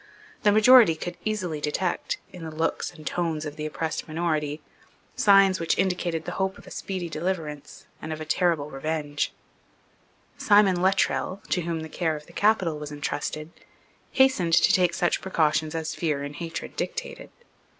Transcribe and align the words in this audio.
The 0.41 0.51
majority 0.51 0.95
could 0.95 1.15
easily 1.25 1.61
detect, 1.61 2.17
in 2.33 2.43
the 2.43 2.49
looks 2.49 2.91
and 2.91 3.05
tones 3.05 3.45
of 3.45 3.55
the 3.55 3.67
oppressed 3.67 4.07
minority, 4.07 4.59
signs 5.15 5.59
which 5.59 5.77
indicated 5.77 6.25
the 6.25 6.31
hope 6.41 6.57
of 6.57 6.65
a 6.65 6.71
speedy 6.71 7.07
deliverance 7.07 7.85
and 8.01 8.11
of 8.11 8.19
a 8.19 8.25
terrible 8.25 8.71
revenge. 8.71 9.31
Simon 10.39 10.81
Luttrell, 10.81 11.43
to 11.49 11.61
whom 11.61 11.81
the 11.81 11.87
care 11.87 12.15
of 12.15 12.25
the 12.25 12.33
capital 12.33 12.79
was 12.79 12.91
entrusted, 12.91 13.51
hastened 14.13 14.53
to 14.53 14.73
take 14.73 14.95
such 14.95 15.21
precautions 15.21 15.75
as 15.75 15.93
fear 15.93 16.23
and 16.23 16.37
hatred 16.37 16.75
dictated. 16.75 17.29